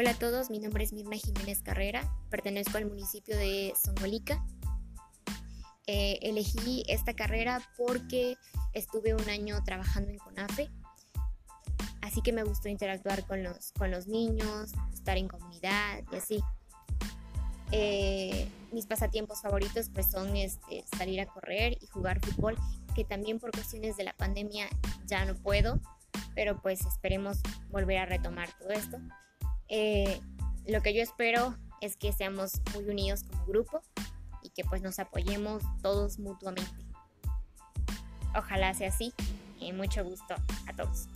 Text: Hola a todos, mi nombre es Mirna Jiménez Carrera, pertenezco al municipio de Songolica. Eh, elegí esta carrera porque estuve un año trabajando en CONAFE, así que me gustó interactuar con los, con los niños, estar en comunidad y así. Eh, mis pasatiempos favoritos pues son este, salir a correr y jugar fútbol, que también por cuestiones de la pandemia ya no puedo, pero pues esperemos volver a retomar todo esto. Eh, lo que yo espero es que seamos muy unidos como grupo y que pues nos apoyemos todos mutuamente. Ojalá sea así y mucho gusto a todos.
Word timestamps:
Hola 0.00 0.10
a 0.10 0.14
todos, 0.14 0.48
mi 0.48 0.60
nombre 0.60 0.84
es 0.84 0.92
Mirna 0.92 1.16
Jiménez 1.16 1.60
Carrera, 1.60 2.08
pertenezco 2.30 2.78
al 2.78 2.86
municipio 2.86 3.36
de 3.36 3.74
Songolica. 3.82 4.46
Eh, 5.88 6.20
elegí 6.22 6.84
esta 6.86 7.14
carrera 7.14 7.60
porque 7.76 8.36
estuve 8.74 9.12
un 9.14 9.28
año 9.28 9.60
trabajando 9.64 10.12
en 10.12 10.18
CONAFE, 10.18 10.70
así 12.00 12.22
que 12.22 12.32
me 12.32 12.44
gustó 12.44 12.68
interactuar 12.68 13.26
con 13.26 13.42
los, 13.42 13.72
con 13.72 13.90
los 13.90 14.06
niños, 14.06 14.70
estar 14.94 15.16
en 15.16 15.26
comunidad 15.26 16.04
y 16.12 16.14
así. 16.14 16.44
Eh, 17.72 18.48
mis 18.70 18.86
pasatiempos 18.86 19.42
favoritos 19.42 19.90
pues 19.92 20.08
son 20.08 20.36
este, 20.36 20.84
salir 20.96 21.20
a 21.22 21.26
correr 21.26 21.76
y 21.80 21.88
jugar 21.88 22.24
fútbol, 22.24 22.56
que 22.94 23.04
también 23.04 23.40
por 23.40 23.50
cuestiones 23.50 23.96
de 23.96 24.04
la 24.04 24.12
pandemia 24.12 24.68
ya 25.06 25.24
no 25.24 25.34
puedo, 25.34 25.80
pero 26.36 26.62
pues 26.62 26.86
esperemos 26.86 27.40
volver 27.70 27.98
a 27.98 28.06
retomar 28.06 28.56
todo 28.60 28.70
esto. 28.70 29.00
Eh, 29.68 30.20
lo 30.66 30.82
que 30.82 30.94
yo 30.94 31.02
espero 31.02 31.56
es 31.80 31.96
que 31.96 32.12
seamos 32.12 32.60
muy 32.74 32.84
unidos 32.84 33.24
como 33.24 33.46
grupo 33.46 33.80
y 34.42 34.50
que 34.50 34.64
pues 34.64 34.82
nos 34.82 34.98
apoyemos 34.98 35.62
todos 35.82 36.18
mutuamente. 36.18 36.70
Ojalá 38.36 38.74
sea 38.74 38.88
así 38.88 39.12
y 39.58 39.72
mucho 39.72 40.04
gusto 40.04 40.34
a 40.66 40.72
todos. 40.76 41.08